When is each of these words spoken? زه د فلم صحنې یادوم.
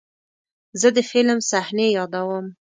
زه 0.81 0.87
د 0.95 0.97
فلم 1.09 1.39
صحنې 1.49 1.87
یادوم. 1.97 2.45